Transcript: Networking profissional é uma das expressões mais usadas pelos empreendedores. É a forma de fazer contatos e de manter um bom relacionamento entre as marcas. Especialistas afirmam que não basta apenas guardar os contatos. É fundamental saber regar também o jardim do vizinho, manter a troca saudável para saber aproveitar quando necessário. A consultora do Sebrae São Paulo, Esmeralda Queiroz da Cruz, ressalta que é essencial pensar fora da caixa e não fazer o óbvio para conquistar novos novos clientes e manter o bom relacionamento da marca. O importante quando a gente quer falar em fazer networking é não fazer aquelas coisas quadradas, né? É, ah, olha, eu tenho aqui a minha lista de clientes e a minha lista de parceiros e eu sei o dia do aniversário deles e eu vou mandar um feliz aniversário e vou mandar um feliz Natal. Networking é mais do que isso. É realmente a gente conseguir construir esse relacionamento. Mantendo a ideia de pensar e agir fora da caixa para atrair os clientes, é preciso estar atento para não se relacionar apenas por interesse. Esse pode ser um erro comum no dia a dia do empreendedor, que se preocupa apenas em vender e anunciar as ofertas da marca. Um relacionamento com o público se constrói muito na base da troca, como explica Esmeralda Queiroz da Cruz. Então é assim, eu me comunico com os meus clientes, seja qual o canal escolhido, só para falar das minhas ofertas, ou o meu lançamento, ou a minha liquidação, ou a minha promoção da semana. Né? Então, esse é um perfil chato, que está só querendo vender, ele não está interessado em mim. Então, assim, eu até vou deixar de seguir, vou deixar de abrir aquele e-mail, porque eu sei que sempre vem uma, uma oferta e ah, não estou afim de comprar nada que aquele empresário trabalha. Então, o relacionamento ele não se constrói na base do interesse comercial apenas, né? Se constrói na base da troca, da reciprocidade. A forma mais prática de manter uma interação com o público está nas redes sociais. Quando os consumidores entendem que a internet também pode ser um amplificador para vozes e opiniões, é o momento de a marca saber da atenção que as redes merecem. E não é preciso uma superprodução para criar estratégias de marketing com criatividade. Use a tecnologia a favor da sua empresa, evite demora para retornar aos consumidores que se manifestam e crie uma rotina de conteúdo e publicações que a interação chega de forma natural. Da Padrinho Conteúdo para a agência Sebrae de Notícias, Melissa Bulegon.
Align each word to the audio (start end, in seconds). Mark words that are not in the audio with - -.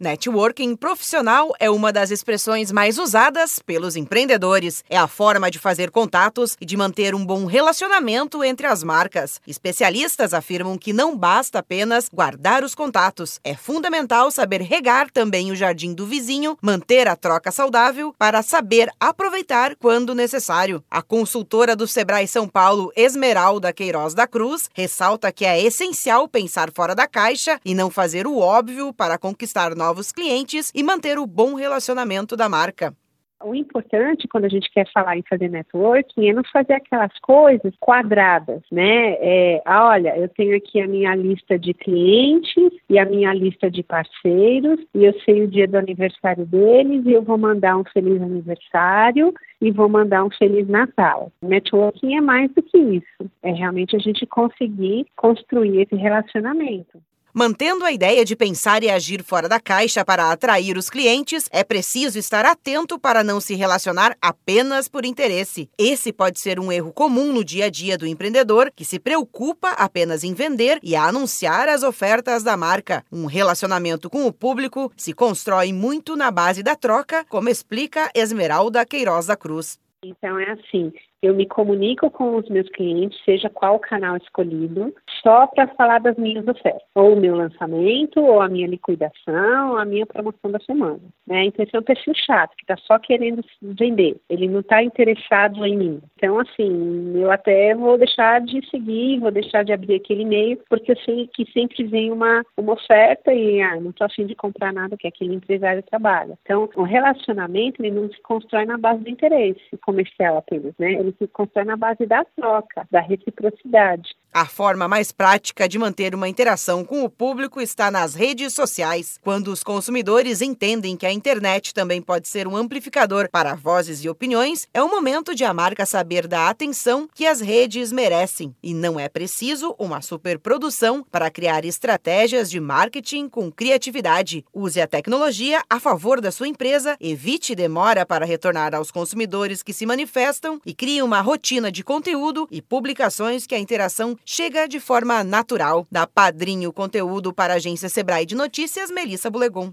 Networking 0.00 0.76
profissional 0.76 1.52
é 1.58 1.68
uma 1.68 1.92
das 1.92 2.12
expressões 2.12 2.70
mais 2.70 2.98
usadas 2.98 3.58
pelos 3.58 3.96
empreendedores. 3.96 4.84
É 4.88 4.96
a 4.96 5.08
forma 5.08 5.50
de 5.50 5.58
fazer 5.58 5.90
contatos 5.90 6.56
e 6.60 6.64
de 6.64 6.76
manter 6.76 7.16
um 7.16 7.26
bom 7.26 7.46
relacionamento 7.46 8.44
entre 8.44 8.68
as 8.68 8.84
marcas. 8.84 9.40
Especialistas 9.44 10.32
afirmam 10.32 10.78
que 10.78 10.92
não 10.92 11.18
basta 11.18 11.58
apenas 11.58 12.08
guardar 12.08 12.62
os 12.62 12.76
contatos. 12.76 13.40
É 13.42 13.56
fundamental 13.56 14.30
saber 14.30 14.62
regar 14.62 15.10
também 15.10 15.50
o 15.50 15.56
jardim 15.56 15.92
do 15.92 16.06
vizinho, 16.06 16.56
manter 16.62 17.08
a 17.08 17.16
troca 17.16 17.50
saudável 17.50 18.14
para 18.16 18.40
saber 18.40 18.88
aproveitar 19.00 19.74
quando 19.74 20.14
necessário. 20.14 20.80
A 20.88 21.02
consultora 21.02 21.74
do 21.74 21.88
Sebrae 21.88 22.28
São 22.28 22.46
Paulo, 22.46 22.92
Esmeralda 22.94 23.72
Queiroz 23.72 24.14
da 24.14 24.28
Cruz, 24.28 24.70
ressalta 24.72 25.32
que 25.32 25.44
é 25.44 25.60
essencial 25.60 26.28
pensar 26.28 26.70
fora 26.72 26.94
da 26.94 27.08
caixa 27.08 27.58
e 27.64 27.74
não 27.74 27.90
fazer 27.90 28.28
o 28.28 28.38
óbvio 28.38 28.94
para 28.94 29.18
conquistar 29.18 29.74
novos 29.74 29.87
novos 29.88 30.12
clientes 30.12 30.70
e 30.74 30.82
manter 30.82 31.18
o 31.18 31.26
bom 31.26 31.54
relacionamento 31.54 32.36
da 32.36 32.46
marca. 32.46 32.94
O 33.42 33.54
importante 33.54 34.26
quando 34.26 34.46
a 34.46 34.48
gente 34.48 34.68
quer 34.70 34.84
falar 34.92 35.16
em 35.16 35.22
fazer 35.22 35.48
networking 35.48 36.28
é 36.28 36.32
não 36.32 36.42
fazer 36.52 36.74
aquelas 36.74 37.16
coisas 37.20 37.72
quadradas, 37.78 38.60
né? 38.70 39.12
É, 39.20 39.62
ah, 39.64 39.90
olha, 39.90 40.18
eu 40.18 40.28
tenho 40.28 40.56
aqui 40.56 40.80
a 40.80 40.88
minha 40.88 41.14
lista 41.14 41.56
de 41.56 41.72
clientes 41.72 42.72
e 42.90 42.98
a 42.98 43.06
minha 43.06 43.32
lista 43.32 43.70
de 43.70 43.82
parceiros 43.82 44.80
e 44.92 45.04
eu 45.04 45.14
sei 45.20 45.44
o 45.44 45.48
dia 45.48 45.68
do 45.68 45.78
aniversário 45.78 46.44
deles 46.44 47.06
e 47.06 47.12
eu 47.12 47.22
vou 47.22 47.38
mandar 47.38 47.76
um 47.78 47.84
feliz 47.84 48.20
aniversário 48.20 49.32
e 49.60 49.70
vou 49.70 49.88
mandar 49.88 50.24
um 50.24 50.30
feliz 50.30 50.68
Natal. 50.68 51.32
Networking 51.40 52.16
é 52.16 52.20
mais 52.20 52.52
do 52.52 52.62
que 52.62 52.76
isso. 52.76 53.30
É 53.42 53.52
realmente 53.52 53.94
a 53.94 54.00
gente 54.00 54.26
conseguir 54.26 55.06
construir 55.16 55.82
esse 55.82 55.94
relacionamento. 55.94 57.00
Mantendo 57.38 57.84
a 57.84 57.92
ideia 57.92 58.24
de 58.24 58.34
pensar 58.34 58.82
e 58.82 58.90
agir 58.90 59.22
fora 59.22 59.48
da 59.48 59.60
caixa 59.60 60.04
para 60.04 60.32
atrair 60.32 60.76
os 60.76 60.90
clientes, 60.90 61.48
é 61.52 61.62
preciso 61.62 62.18
estar 62.18 62.44
atento 62.44 62.98
para 62.98 63.22
não 63.22 63.40
se 63.40 63.54
relacionar 63.54 64.16
apenas 64.20 64.88
por 64.88 65.04
interesse. 65.04 65.70
Esse 65.78 66.12
pode 66.12 66.40
ser 66.40 66.58
um 66.58 66.72
erro 66.72 66.92
comum 66.92 67.32
no 67.32 67.44
dia 67.44 67.66
a 67.66 67.70
dia 67.70 67.96
do 67.96 68.08
empreendedor, 68.08 68.72
que 68.74 68.84
se 68.84 68.98
preocupa 68.98 69.68
apenas 69.70 70.24
em 70.24 70.34
vender 70.34 70.80
e 70.82 70.96
anunciar 70.96 71.68
as 71.68 71.84
ofertas 71.84 72.42
da 72.42 72.56
marca. 72.56 73.04
Um 73.12 73.26
relacionamento 73.26 74.10
com 74.10 74.26
o 74.26 74.32
público 74.32 74.92
se 74.96 75.12
constrói 75.12 75.72
muito 75.72 76.16
na 76.16 76.32
base 76.32 76.60
da 76.60 76.74
troca, 76.74 77.24
como 77.28 77.48
explica 77.48 78.10
Esmeralda 78.16 78.84
Queiroz 78.84 79.26
da 79.26 79.36
Cruz. 79.36 79.78
Então 80.02 80.40
é 80.40 80.50
assim, 80.50 80.92
eu 81.22 81.34
me 81.34 81.46
comunico 81.46 82.10
com 82.10 82.36
os 82.36 82.48
meus 82.48 82.68
clientes, 82.70 83.18
seja 83.24 83.50
qual 83.50 83.76
o 83.76 83.80
canal 83.80 84.16
escolhido, 84.16 84.94
só 85.22 85.46
para 85.46 85.66
falar 85.68 85.98
das 85.98 86.16
minhas 86.16 86.46
ofertas, 86.46 86.82
ou 86.94 87.14
o 87.14 87.20
meu 87.20 87.34
lançamento, 87.34 88.20
ou 88.20 88.40
a 88.40 88.48
minha 88.48 88.66
liquidação, 88.66 89.72
ou 89.72 89.78
a 89.78 89.84
minha 89.84 90.06
promoção 90.06 90.50
da 90.50 90.60
semana. 90.60 91.00
Né? 91.26 91.46
Então, 91.46 91.64
esse 91.64 91.74
é 91.74 91.78
um 91.78 91.82
perfil 91.82 92.14
chato, 92.14 92.54
que 92.56 92.62
está 92.62 92.76
só 92.76 92.98
querendo 92.98 93.42
vender, 93.60 94.16
ele 94.30 94.48
não 94.48 94.60
está 94.60 94.82
interessado 94.82 95.64
em 95.66 95.76
mim. 95.76 96.00
Então, 96.16 96.38
assim, 96.38 97.12
eu 97.16 97.30
até 97.30 97.74
vou 97.74 97.98
deixar 97.98 98.40
de 98.40 98.64
seguir, 98.70 99.18
vou 99.18 99.30
deixar 99.30 99.64
de 99.64 99.72
abrir 99.72 99.96
aquele 99.96 100.22
e-mail, 100.22 100.60
porque 100.68 100.92
eu 100.92 100.96
sei 100.98 101.28
que 101.34 101.50
sempre 101.52 101.84
vem 101.84 102.12
uma, 102.12 102.44
uma 102.56 102.74
oferta 102.74 103.32
e 103.32 103.60
ah, 103.60 103.80
não 103.80 103.90
estou 103.90 104.06
afim 104.06 104.26
de 104.26 104.34
comprar 104.34 104.72
nada 104.72 104.96
que 104.96 105.06
aquele 105.06 105.34
empresário 105.34 105.82
trabalha. 105.82 106.38
Então, 106.42 106.68
o 106.76 106.82
relacionamento 106.82 107.82
ele 107.82 107.90
não 107.90 108.08
se 108.08 108.20
constrói 108.22 108.64
na 108.64 108.78
base 108.78 109.02
do 109.02 109.10
interesse 109.10 109.60
comercial 109.82 110.38
apenas, 110.38 110.74
né? 110.78 111.07
Se 111.12 111.26
constrói 111.28 111.64
na 111.64 111.76
base 111.76 112.06
da 112.06 112.24
troca, 112.24 112.86
da 112.90 113.00
reciprocidade. 113.00 114.14
A 114.38 114.46
forma 114.46 114.86
mais 114.86 115.10
prática 115.10 115.68
de 115.68 115.80
manter 115.80 116.14
uma 116.14 116.28
interação 116.28 116.84
com 116.84 117.02
o 117.02 117.10
público 117.10 117.60
está 117.60 117.90
nas 117.90 118.14
redes 118.14 118.54
sociais. 118.54 119.18
Quando 119.20 119.48
os 119.48 119.64
consumidores 119.64 120.40
entendem 120.40 120.96
que 120.96 121.04
a 121.04 121.10
internet 121.10 121.74
também 121.74 122.00
pode 122.00 122.28
ser 122.28 122.46
um 122.46 122.56
amplificador 122.56 123.28
para 123.32 123.56
vozes 123.56 124.04
e 124.04 124.08
opiniões, 124.08 124.68
é 124.72 124.80
o 124.80 124.88
momento 124.88 125.34
de 125.34 125.42
a 125.42 125.52
marca 125.52 125.84
saber 125.84 126.28
da 126.28 126.48
atenção 126.48 127.08
que 127.12 127.26
as 127.26 127.40
redes 127.40 127.90
merecem. 127.90 128.54
E 128.62 128.72
não 128.72 129.00
é 129.00 129.08
preciso 129.08 129.74
uma 129.76 130.00
superprodução 130.00 131.04
para 131.10 131.32
criar 131.32 131.64
estratégias 131.64 132.48
de 132.48 132.60
marketing 132.60 133.28
com 133.28 133.50
criatividade. 133.50 134.44
Use 134.54 134.80
a 134.80 134.86
tecnologia 134.86 135.64
a 135.68 135.80
favor 135.80 136.20
da 136.20 136.30
sua 136.30 136.46
empresa, 136.46 136.96
evite 137.00 137.56
demora 137.56 138.06
para 138.06 138.24
retornar 138.24 138.72
aos 138.72 138.92
consumidores 138.92 139.64
que 139.64 139.72
se 139.72 139.84
manifestam 139.84 140.60
e 140.64 140.72
crie 140.72 141.02
uma 141.02 141.20
rotina 141.20 141.72
de 141.72 141.82
conteúdo 141.82 142.46
e 142.52 142.62
publicações 142.62 143.44
que 143.44 143.54
a 143.56 143.58
interação 143.58 144.16
chega 144.30 144.68
de 144.68 144.78
forma 144.78 145.24
natural. 145.24 145.86
Da 145.90 146.06
Padrinho 146.06 146.70
Conteúdo 146.70 147.32
para 147.32 147.54
a 147.54 147.56
agência 147.56 147.88
Sebrae 147.88 148.26
de 148.26 148.34
Notícias, 148.34 148.90
Melissa 148.90 149.30
Bulegon. 149.30 149.72